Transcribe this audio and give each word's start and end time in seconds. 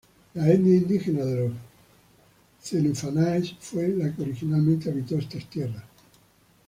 La 0.33 0.49
etnia 0.51 0.77
indígena 0.77 1.23
de 1.25 1.35
los 1.47 1.53
Z"enufanáes", 2.59 3.53
fue 3.59 3.87
la 3.89 4.11
que 4.11 4.23
originalmente 4.23 4.89
habitó 4.89 5.19
estas 5.19 5.47
tierras. 5.47 5.83